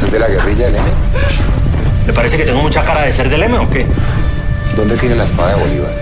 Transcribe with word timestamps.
¿Usted 0.00 0.06
es 0.06 0.12
de 0.14 0.18
la 0.18 0.28
guerrilla 0.28 0.64
del 0.64 0.76
M? 0.76 0.84
¿Le 2.06 2.12
parece 2.14 2.38
que 2.38 2.44
tengo 2.44 2.62
mucha 2.62 2.82
cara 2.82 3.02
de 3.02 3.12
ser 3.12 3.28
del 3.28 3.42
M 3.42 3.58
o 3.58 3.68
qué? 3.68 3.84
¿Dónde 4.74 4.96
tiene 4.96 5.14
la 5.14 5.24
espada 5.24 5.54
de 5.54 5.60
Bolívar? 5.60 5.92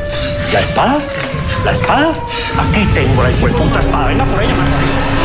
¿La 0.52 0.60
espada? 0.60 0.98
¿La 1.64 1.72
espada? 1.72 2.12
Aquí 2.12 2.84
tengo 2.94 3.24
la 3.24 3.28
puta 3.30 3.80
espada. 3.80 4.06
Venga 4.06 4.24
por 4.24 4.40
ella, 4.40 4.54
Bogotá. 4.54 5.17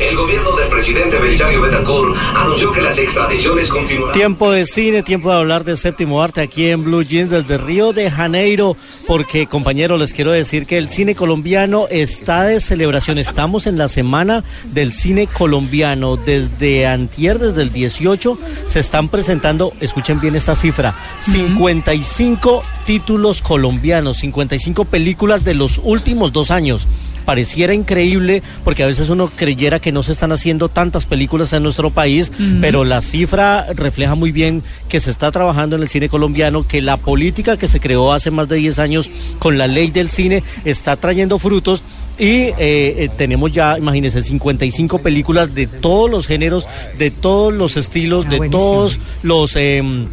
El 0.00 0.16
gobierno 0.16 0.56
del 0.56 0.68
presidente 0.68 1.18
Belisario 1.18 1.60
Betancourt 1.60 2.16
anunció 2.34 2.72
que 2.72 2.80
las 2.80 2.96
extradiciones 2.96 3.68
continuarán. 3.68 4.14
Tiempo 4.14 4.50
de 4.50 4.64
cine, 4.64 5.02
tiempo 5.02 5.28
de 5.28 5.36
hablar 5.36 5.62
de 5.62 5.76
séptimo 5.76 6.22
arte 6.22 6.40
aquí 6.40 6.70
en 6.70 6.82
Blue 6.82 7.02
Jeans 7.02 7.30
desde 7.30 7.58
Río 7.58 7.92
de 7.92 8.10
Janeiro, 8.10 8.78
porque 9.06 9.46
compañeros 9.46 10.00
les 10.00 10.14
quiero 10.14 10.32
decir 10.32 10.64
que 10.64 10.78
el 10.78 10.88
cine 10.88 11.14
colombiano 11.14 11.86
está 11.90 12.44
de 12.44 12.60
celebración. 12.60 13.18
Estamos 13.18 13.66
en 13.66 13.76
la 13.76 13.88
semana 13.88 14.42
del 14.64 14.94
cine 14.94 15.26
colombiano. 15.26 16.16
Desde 16.16 16.86
antier, 16.86 17.38
desde 17.38 17.60
el 17.60 17.70
18, 17.70 18.38
se 18.68 18.80
están 18.80 19.10
presentando, 19.10 19.74
escuchen 19.80 20.18
bien 20.18 20.34
esta 20.34 20.54
cifra, 20.54 20.94
55 21.18 22.64
títulos 22.86 23.42
colombianos, 23.42 24.16
55 24.16 24.86
películas 24.86 25.44
de 25.44 25.52
los 25.52 25.78
últimos 25.84 26.32
dos 26.32 26.50
años 26.50 26.88
pareciera 27.30 27.72
increíble 27.74 28.42
porque 28.64 28.82
a 28.82 28.88
veces 28.88 29.08
uno 29.08 29.28
creyera 29.28 29.78
que 29.78 29.92
no 29.92 30.02
se 30.02 30.10
están 30.10 30.32
haciendo 30.32 30.68
tantas 30.68 31.06
películas 31.06 31.52
en 31.52 31.62
nuestro 31.62 31.90
país, 31.90 32.32
pero 32.60 32.82
la 32.82 33.02
cifra 33.02 33.68
refleja 33.72 34.16
muy 34.16 34.32
bien 34.32 34.64
que 34.88 34.98
se 34.98 35.12
está 35.12 35.30
trabajando 35.30 35.76
en 35.76 35.82
el 35.82 35.88
cine 35.88 36.08
colombiano, 36.08 36.66
que 36.66 36.82
la 36.82 36.96
política 36.96 37.56
que 37.56 37.68
se 37.68 37.78
creó 37.78 38.12
hace 38.12 38.32
más 38.32 38.48
de 38.48 38.56
10 38.56 38.80
años 38.80 39.12
con 39.38 39.58
la 39.58 39.68
ley 39.68 39.92
del 39.92 40.08
cine 40.08 40.42
está 40.64 40.96
trayendo 40.96 41.38
frutos. 41.38 41.84
Y 42.18 42.26
eh, 42.26 42.54
eh, 42.58 43.10
tenemos 43.16 43.52
ya, 43.52 43.78
imagínense, 43.78 44.22
55 44.22 44.98
películas 44.98 45.54
de 45.54 45.68
todos 45.68 46.10
los 46.10 46.26
géneros, 46.26 46.66
de 46.98 47.12
todos 47.12 47.54
los 47.54 47.76
estilos, 47.76 48.28
de 48.28 48.48
todos 48.50 48.98
los... 49.22 49.54
em, 49.54 50.08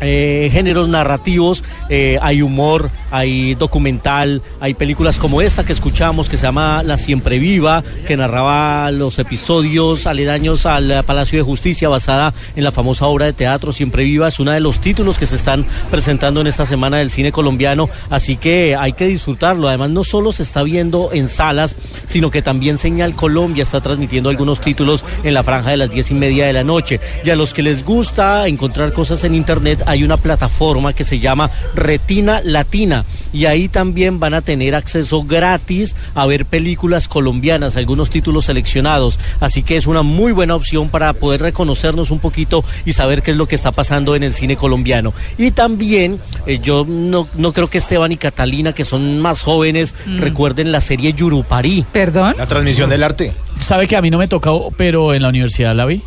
eh, 0.00 0.48
géneros 0.52 0.88
narrativos, 0.88 1.62
eh, 1.88 2.18
hay 2.22 2.42
humor, 2.42 2.90
hay 3.10 3.54
documental, 3.54 4.42
hay 4.60 4.74
películas 4.74 5.18
como 5.18 5.42
esta 5.42 5.64
que 5.64 5.72
escuchamos 5.72 6.28
que 6.28 6.36
se 6.36 6.46
llama 6.46 6.82
La 6.82 6.96
Siempre 6.96 7.38
Viva, 7.38 7.82
que 8.06 8.16
narraba 8.16 8.90
los 8.90 9.18
episodios 9.18 10.06
aledaños 10.06 10.66
al 10.66 11.04
Palacio 11.04 11.38
de 11.38 11.42
Justicia 11.42 11.88
basada 11.88 12.32
en 12.56 12.64
la 12.64 12.72
famosa 12.72 13.06
obra 13.06 13.26
de 13.26 13.32
teatro 13.32 13.72
Siempre 13.72 14.04
Viva, 14.04 14.28
es 14.28 14.40
uno 14.40 14.52
de 14.52 14.60
los 14.60 14.80
títulos 14.80 15.18
que 15.18 15.26
se 15.26 15.36
están 15.36 15.64
presentando 15.90 16.40
en 16.40 16.46
esta 16.46 16.66
semana 16.66 16.98
del 16.98 17.10
cine 17.10 17.32
colombiano, 17.32 17.88
así 18.08 18.36
que 18.36 18.76
hay 18.76 18.92
que 18.92 19.06
disfrutarlo, 19.06 19.68
además 19.68 19.90
no 19.90 20.04
solo 20.04 20.32
se 20.32 20.42
está 20.42 20.62
viendo 20.62 21.10
en 21.12 21.28
salas, 21.28 21.76
sino 22.06 22.30
que 22.30 22.42
también 22.42 22.78
Señal 22.78 23.14
Colombia 23.14 23.62
está 23.62 23.80
transmitiendo 23.80 24.30
algunos 24.30 24.60
títulos 24.60 25.04
en 25.24 25.34
la 25.34 25.42
franja 25.42 25.70
de 25.70 25.76
las 25.76 25.90
diez 25.90 26.10
y 26.10 26.14
media 26.14 26.46
de 26.46 26.52
la 26.52 26.64
noche, 26.64 27.00
y 27.24 27.30
a 27.30 27.36
los 27.36 27.54
que 27.54 27.62
les 27.62 27.84
gusta 27.84 28.46
encontrar 28.48 28.92
cosas 28.92 29.24
en 29.24 29.34
internet, 29.34 29.82
hay 29.90 30.04
una 30.04 30.16
plataforma 30.16 30.92
que 30.92 31.04
se 31.04 31.18
llama 31.18 31.50
Retina 31.74 32.40
Latina 32.44 33.04
y 33.32 33.46
ahí 33.46 33.68
también 33.68 34.20
van 34.20 34.34
a 34.34 34.42
tener 34.42 34.74
acceso 34.74 35.24
gratis 35.24 35.96
a 36.14 36.26
ver 36.26 36.46
películas 36.46 37.08
colombianas, 37.08 37.76
algunos 37.76 38.10
títulos 38.10 38.46
seleccionados. 38.46 39.18
Así 39.40 39.62
que 39.62 39.76
es 39.76 39.86
una 39.86 40.02
muy 40.02 40.32
buena 40.32 40.54
opción 40.54 40.88
para 40.88 41.12
poder 41.12 41.40
reconocernos 41.42 42.10
un 42.10 42.20
poquito 42.20 42.64
y 42.84 42.92
saber 42.92 43.22
qué 43.22 43.32
es 43.32 43.36
lo 43.36 43.46
que 43.46 43.56
está 43.56 43.72
pasando 43.72 44.14
en 44.14 44.22
el 44.22 44.32
cine 44.32 44.56
colombiano. 44.56 45.12
Y 45.38 45.50
también 45.50 46.20
eh, 46.46 46.60
yo 46.62 46.84
no, 46.86 47.28
no 47.34 47.52
creo 47.52 47.68
que 47.68 47.78
Esteban 47.78 48.12
y 48.12 48.16
Catalina, 48.16 48.72
que 48.72 48.84
son 48.84 49.20
más 49.20 49.42
jóvenes, 49.42 49.94
recuerden 50.18 50.72
la 50.72 50.80
serie 50.80 51.12
Yurupari. 51.12 51.84
¿Perdón? 51.92 52.34
La 52.38 52.46
transmisión 52.46 52.90
del 52.90 53.02
arte. 53.02 53.32
Sabe 53.58 53.88
que 53.88 53.96
a 53.96 54.02
mí 54.02 54.10
no 54.10 54.18
me 54.18 54.28
tocó, 54.28 54.72
pero 54.76 55.14
en 55.14 55.22
la 55.22 55.28
universidad 55.28 55.74
la 55.74 55.86
vi. 55.86 56.02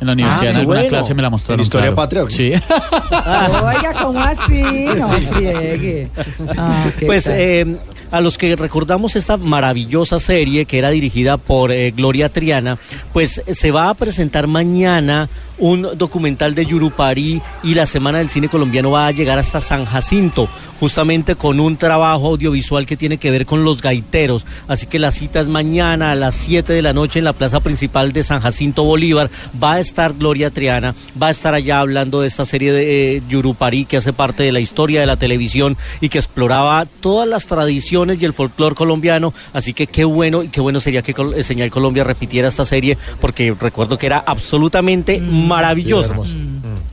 En 0.00 0.06
la 0.06 0.12
universidad, 0.12 0.46
en 0.46 0.52
qué 0.52 0.58
alguna 0.58 0.78
bueno. 0.80 0.88
clase 0.88 1.14
me 1.14 1.22
la 1.22 1.30
mostraron. 1.30 1.60
¿En 1.60 1.62
Historia 1.62 1.86
claro. 1.86 1.96
Patria 1.96 2.22
o 2.22 2.26
qué? 2.26 2.32
Sí. 2.34 2.52
Oiga, 2.52 3.94
¿cómo 4.02 4.20
así? 4.20 4.62
No 4.96 5.10
friegue. 5.10 6.10
Ah, 6.56 6.86
¿qué 6.98 7.06
Pues 7.06 7.26
eh, 7.28 7.76
a 8.10 8.20
los 8.20 8.38
que 8.38 8.56
recordamos 8.56 9.16
esta 9.16 9.36
maravillosa 9.36 10.20
serie 10.20 10.64
que 10.64 10.78
era 10.78 10.90
dirigida 10.90 11.36
por 11.36 11.72
eh, 11.72 11.90
Gloria 11.90 12.28
Triana, 12.28 12.78
pues 13.12 13.42
se 13.46 13.70
va 13.70 13.90
a 13.90 13.94
presentar 13.94 14.46
mañana 14.46 15.28
un 15.58 15.88
documental 15.96 16.54
de 16.54 16.66
Yurupari 16.66 17.40
y 17.62 17.74
la 17.74 17.86
Semana 17.86 18.18
del 18.18 18.28
Cine 18.28 18.48
Colombiano 18.48 18.90
va 18.90 19.06
a 19.06 19.12
llegar 19.12 19.38
hasta 19.38 19.60
San 19.60 19.84
Jacinto, 19.84 20.48
justamente 20.80 21.36
con 21.36 21.60
un 21.60 21.76
trabajo 21.76 22.28
audiovisual 22.28 22.86
que 22.86 22.96
tiene 22.96 23.18
que 23.18 23.30
ver 23.30 23.46
con 23.46 23.64
los 23.64 23.80
gaiteros. 23.80 24.46
Así 24.68 24.86
que 24.86 24.98
la 24.98 25.10
cita 25.10 25.40
es 25.40 25.48
mañana 25.48 26.12
a 26.12 26.14
las 26.14 26.34
7 26.34 26.72
de 26.72 26.82
la 26.82 26.92
noche 26.92 27.18
en 27.18 27.24
la 27.24 27.32
plaza 27.32 27.60
principal 27.60 28.12
de 28.12 28.22
San 28.22 28.40
Jacinto 28.40 28.84
Bolívar. 28.84 29.30
Va 29.62 29.74
a 29.74 29.80
estar 29.80 30.14
Gloria 30.14 30.50
Triana, 30.50 30.94
va 31.20 31.28
a 31.28 31.30
estar 31.30 31.54
allá 31.54 31.80
hablando 31.80 32.20
de 32.20 32.28
esta 32.28 32.44
serie 32.44 32.72
de 32.72 33.16
eh, 33.16 33.22
Yurupari 33.28 33.84
que 33.84 33.96
hace 33.96 34.12
parte 34.12 34.42
de 34.42 34.52
la 34.52 34.60
historia 34.60 35.00
de 35.00 35.06
la 35.06 35.16
televisión 35.16 35.76
y 36.00 36.08
que 36.08 36.18
exploraba 36.18 36.86
todas 37.00 37.28
las 37.28 37.46
tradiciones 37.46 38.20
y 38.20 38.24
el 38.24 38.32
folclore 38.32 38.74
colombiano. 38.74 39.32
Así 39.52 39.72
que 39.72 39.86
qué 39.86 40.04
bueno 40.04 40.42
y 40.42 40.48
qué 40.48 40.60
bueno 40.60 40.80
sería 40.80 41.02
que 41.02 41.14
eh, 41.36 41.42
Señal 41.42 41.70
Colombia 41.70 42.04
repitiera 42.04 42.48
esta 42.48 42.64
serie 42.64 42.98
porque 43.20 43.54
recuerdo 43.58 43.98
que 43.98 44.06
era 44.06 44.22
absolutamente 44.26 45.20
maravillosa. 45.46 46.14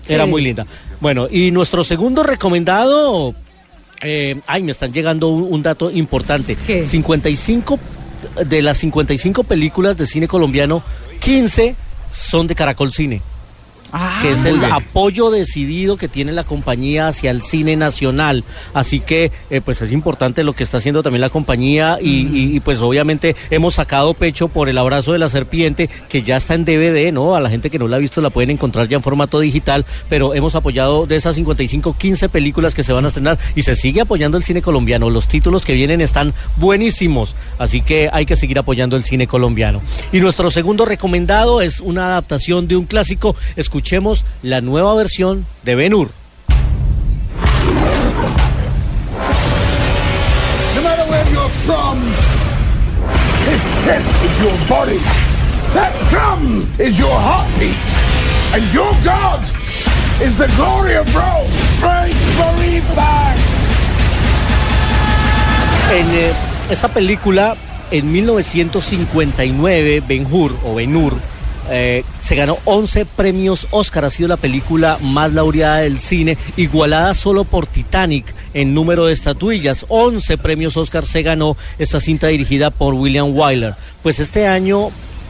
Era 0.08 0.24
Sí. 0.26 0.30
muy 0.30 0.42
linda. 0.42 0.66
Bueno, 1.00 1.28
y 1.30 1.52
nuestro 1.52 1.84
segundo 1.84 2.24
recomendado, 2.24 3.34
eh, 4.02 4.40
ay, 4.48 4.64
me 4.64 4.72
están 4.72 4.92
llegando 4.94 5.30
un, 5.30 5.44
un 5.52 5.64
dato 5.64 5.92
importante. 5.92 6.56
¿Qué? 6.68 6.86
55 6.86 7.80
de 8.46 8.62
las 8.62 8.78
55 8.78 9.44
películas 9.44 9.98
de 9.98 10.06
cine 10.06 10.28
colombiano, 10.28 10.82
15 11.20 11.76
son 12.12 12.48
de 12.48 12.56
Caracol 12.56 12.92
Cine 12.92 13.22
Ah, 13.96 14.20
que 14.24 14.32
es 14.32 14.44
el 14.46 14.58
bien. 14.58 14.72
apoyo 14.72 15.30
decidido 15.30 15.98
que 15.98 16.08
tiene 16.08 16.32
la 16.32 16.44
compañía 16.44 17.08
hacia 17.08 17.30
el 17.30 17.44
cine 17.44 17.76
nacional. 17.76 18.44
Así 18.74 19.00
que, 19.00 19.32
eh, 19.52 19.62
pues 19.64 19.82
es 19.84 19.92
importante 19.92 20.44
lo 20.44 20.54
que 20.54 20.64
está 20.64 20.78
haciendo 20.78 21.04
también 21.04 21.22
la 21.22 21.30
compañía 21.30 22.00
y, 22.02 22.10
y- 22.28 22.56
y, 22.56 22.60
pues 22.60 22.82
obviamente 22.82 23.36
hemos 23.52 23.76
sacado 23.76 24.14
pecho 24.16 24.48
por 24.48 24.68
el 24.68 24.80
abrazo 24.80 25.14
de 25.14 25.20
la 25.20 25.30
serpiente 25.30 25.90
que 26.10 26.24
ya 26.24 26.38
está 26.38 26.56
en 26.56 26.66
DVD, 26.66 27.12
¿no? 27.12 27.36
A 27.36 27.40
la 27.40 27.50
gente 27.52 27.70
que 27.70 27.78
no 27.78 27.88
la 27.88 27.98
ha 27.98 28.00
visto 28.00 28.20
la 28.20 28.32
pueden 28.32 28.50
encontrar 28.50 28.88
ya 28.88 28.98
en 28.98 29.04
formato 29.04 29.40
digital, 29.40 29.86
pero 30.10 30.34
hemos 30.34 30.56
apoyado 30.56 31.06
de 31.06 31.16
esas 31.16 31.36
55, 31.36 31.96
15 31.96 32.30
películas 32.30 32.74
que 32.74 32.82
se 32.82 32.94
van 32.94 33.06
a 33.06 33.10
estrenar 33.10 33.38
y 33.56 33.62
se 33.62 33.76
sigue 33.76 34.02
apoyando 34.02 34.38
el 34.38 34.44
cine 34.44 34.64
colombiano. 34.64 35.12
Los 35.12 35.28
títulos 35.28 35.66
que 35.66 35.74
vienen 35.74 36.02
están 36.02 36.34
buenísimos, 36.58 37.36
así 37.60 37.82
que 37.82 38.10
hay 38.12 38.26
que 38.26 38.36
seguir 38.36 38.58
apoyando 38.58 38.96
el 38.98 39.04
cine 39.04 39.28
colombiano. 39.28 39.82
Y 40.12 40.20
nuestro 40.20 40.50
segundo 40.50 40.86
recomendado 40.86 41.62
es 41.62 41.80
una 41.80 42.08
adaptación 42.08 42.68
de 42.68 42.76
un 42.76 42.86
clásico. 42.86 43.36
Escuchemos 43.84 44.24
la 44.42 44.62
nueva 44.62 44.96
versión 44.96 45.46
de 45.64 45.76
Ben 45.76 45.94
Hur. 45.94 46.10
No 50.74 50.82
matter 50.82 51.06
where 51.10 51.30
you're 51.30 51.50
from, 51.66 52.00
this 53.44 53.62
is 54.24 54.40
your 54.42 54.58
body. 54.70 55.00
That 55.74 55.92
drum 56.10 56.66
is 56.80 56.98
your 56.98 57.12
heartbeat. 57.12 57.76
And 58.54 58.74
your 58.74 58.94
God 59.04 59.42
is 60.22 60.38
the 60.38 60.48
glory 60.56 60.96
of 60.96 61.14
Rome. 61.14 61.52
Believe. 62.38 62.84
En 65.92 66.10
eh, 66.10 66.32
esta 66.70 66.88
película, 66.88 67.58
en 67.92 68.14
1959, 68.14 70.02
Ben 70.08 70.26
Hur 70.26 70.56
o 70.64 70.76
Ben 70.76 70.96
Hur 70.96 71.33
eh, 71.70 72.04
se 72.20 72.36
ganó 72.36 72.58
11 72.66 73.06
premios 73.06 73.68
Oscar. 73.72 74.06
Ha 74.06 74.10
sido 74.10 74.30
la 74.30 74.38
película 74.38 74.98
más 75.02 75.34
laureada 75.34 75.78
del 75.78 76.00
cine, 76.00 76.38
igualada 76.58 77.14
solo 77.14 77.44
por 77.44 77.68
Titanic 77.68 78.34
en 78.54 78.74
número 78.74 79.06
de 79.06 79.14
estatuillas. 79.14 79.86
11 79.90 80.38
premios 80.38 80.78
Oscar 80.78 81.06
se 81.06 81.24
ganó 81.24 81.58
esta 81.80 82.00
cinta 82.00 82.28
dirigida 82.28 82.70
por 82.70 82.94
William 82.94 83.36
Wyler. 83.36 83.76
Pues 84.02 84.20
este 84.20 84.48
año 84.48 84.90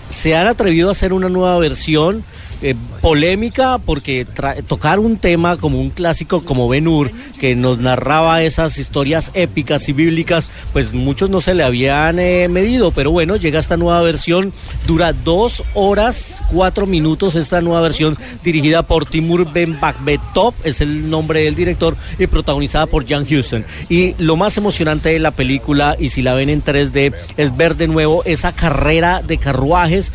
se 0.10 0.36
han 0.36 0.48
atrevido 0.48 0.90
a 0.90 0.94
hacer 0.94 1.14
una 1.14 1.30
nueva 1.30 1.58
versión. 1.60 2.24
Eh, 2.64 2.76
polémica 3.02 3.78
porque 3.78 4.26
tocar 4.68 5.00
un 5.00 5.18
tema 5.18 5.58
como 5.58 5.80
un 5.80 5.90
clásico 5.90 6.44
como 6.44 6.70
Ben 6.70 6.88
Hur, 6.88 7.12
que 7.40 7.56
nos 7.56 7.78
narraba 7.78 8.42
esas 8.44 8.78
historias 8.78 9.32
épicas 9.34 9.90
y 9.90 9.94
bíblicas, 9.94 10.50
pues 10.72 10.94
muchos 10.94 11.30
no 11.30 11.42
se 11.42 11.54
le 11.54 11.64
habían 11.64 12.20
eh, 12.20 12.48
medido, 12.48 12.92
pero 12.92 13.12
bueno, 13.12 13.36
llega 13.36 13.60
esta 13.60 13.76
nueva 13.76 14.02
versión, 14.02 14.54
dura 14.88 15.12
dos 15.12 15.64
horas, 15.74 16.42
cuatro 16.50 16.86
minutos 16.86 17.36
esta 17.36 17.62
nueva 17.62 17.82
versión 17.82 18.18
dirigida 18.44 18.84
por 18.84 19.06
Timur 19.06 19.52
Ben 19.52 19.80
Bakbetov, 19.80 20.54
es 20.64 20.82
el 20.82 21.10
nombre 21.10 21.42
del 21.44 21.56
director, 21.56 21.98
y 22.18 22.28
protagonizada 22.28 22.86
por 22.86 23.06
Jan 23.08 23.26
Houston. 23.26 23.66
Y 23.90 24.16
lo 24.18 24.38
más 24.38 24.58
emocionante 24.58 25.10
de 25.10 25.20
la 25.20 25.32
película, 25.32 25.98
y 26.00 26.10
si 26.10 26.22
la 26.22 26.34
ven 26.34 26.50
en 26.50 26.64
3D, 26.64 27.14
es 27.36 27.58
ver 27.58 27.76
de 27.76 27.88
nuevo 27.88 28.24
esa 28.24 28.54
carrera 28.54 29.22
de 29.22 29.38
carruajes 29.38 30.12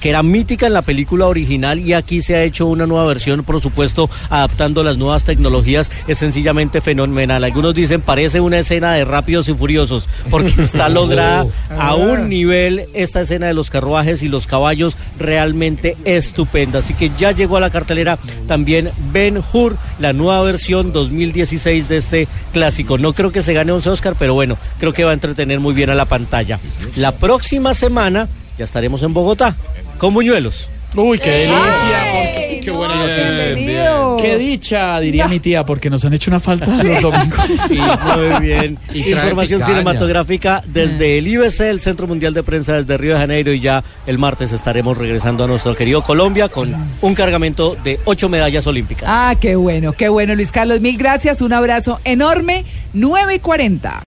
que 0.00 0.10
era 0.10 0.22
mítica 0.22 0.66
en 0.66 0.72
la 0.72 0.82
película 0.82 1.26
original 1.26 1.78
y 1.78 1.92
aquí 1.92 2.22
se 2.22 2.34
ha 2.34 2.42
hecho 2.42 2.66
una 2.66 2.86
nueva 2.86 3.06
versión, 3.06 3.42
por 3.44 3.60
supuesto, 3.60 4.08
adaptando 4.30 4.82
las 4.82 4.96
nuevas 4.96 5.24
tecnologías, 5.24 5.90
es 6.06 6.18
sencillamente 6.18 6.80
fenomenal. 6.80 7.44
Algunos 7.44 7.74
dicen 7.74 8.00
parece 8.00 8.40
una 8.40 8.58
escena 8.58 8.94
de 8.94 9.04
Rápidos 9.04 9.48
y 9.48 9.54
Furiosos, 9.54 10.08
porque 10.30 10.52
está 10.62 10.88
lograda 10.88 11.46
a 11.78 11.94
un 11.94 12.28
nivel 12.28 12.88
esta 12.94 13.22
escena 13.22 13.46
de 13.46 13.54
los 13.54 13.70
carruajes 13.70 14.22
y 14.22 14.28
los 14.28 14.46
caballos 14.46 14.96
realmente 15.18 15.96
estupenda. 16.04 16.80
Así 16.80 16.94
que 16.94 17.10
ya 17.18 17.32
llegó 17.32 17.56
a 17.56 17.60
la 17.60 17.70
cartelera 17.70 18.18
también 18.46 18.90
Ben 19.12 19.42
Hur, 19.52 19.76
la 19.98 20.12
nueva 20.12 20.42
versión 20.42 20.92
2016 20.92 21.88
de 21.88 21.96
este 21.96 22.28
clásico. 22.52 22.98
No 22.98 23.12
creo 23.12 23.32
que 23.32 23.42
se 23.42 23.52
gane 23.52 23.72
11 23.72 23.90
Oscar, 23.90 24.16
pero 24.18 24.34
bueno, 24.34 24.58
creo 24.78 24.92
que 24.92 25.04
va 25.04 25.10
a 25.10 25.14
entretener 25.14 25.60
muy 25.60 25.74
bien 25.74 25.90
a 25.90 25.94
la 25.94 26.04
pantalla. 26.04 26.58
La 26.96 27.12
próxima 27.12 27.74
semana 27.74 28.28
ya 28.58 28.64
estaremos 28.64 29.02
en 29.02 29.14
Bogotá 29.14 29.56
con 30.02 30.12
Buñuelos. 30.14 30.68
Uy, 30.96 31.16
qué 31.20 31.30
delicia. 31.30 32.02
Ay, 32.02 32.60
qué 32.60 32.70
no, 32.72 32.76
buena 32.76 33.04
bienvenido. 33.04 34.16
Qué 34.16 34.36
dicha, 34.36 34.98
diría 34.98 35.28
mi 35.28 35.38
tía, 35.38 35.62
porque 35.62 35.88
nos 35.88 36.04
han 36.04 36.12
hecho 36.12 36.28
una 36.28 36.40
falta 36.40 36.66
los 36.82 37.00
domingos. 37.02 37.40
Sí, 37.68 37.78
muy 37.78 38.40
bien. 38.44 38.78
Y 38.92 39.12
Información 39.12 39.60
picaña. 39.60 39.78
cinematográfica 39.78 40.60
desde 40.66 41.18
el 41.18 41.28
IBC, 41.28 41.60
el 41.60 41.78
Centro 41.80 42.08
Mundial 42.08 42.34
de 42.34 42.42
Prensa 42.42 42.72
desde 42.78 42.98
Río 42.98 43.14
de 43.14 43.20
Janeiro 43.20 43.52
y 43.52 43.60
ya 43.60 43.84
el 44.04 44.18
martes 44.18 44.50
estaremos 44.50 44.98
regresando 44.98 45.44
a 45.44 45.46
nuestro 45.46 45.76
querido 45.76 46.02
Colombia 46.02 46.48
con 46.48 46.74
un 47.00 47.14
cargamento 47.14 47.76
de 47.84 48.00
ocho 48.04 48.28
medallas 48.28 48.66
olímpicas. 48.66 49.08
Ah, 49.08 49.36
qué 49.40 49.54
bueno, 49.54 49.92
qué 49.92 50.08
bueno, 50.08 50.34
Luis 50.34 50.50
Carlos. 50.50 50.80
Mil 50.80 50.98
gracias, 50.98 51.40
un 51.40 51.52
abrazo 51.52 52.00
enorme. 52.04 52.64
9 52.92 53.36
y 53.36 53.38
40. 53.38 54.00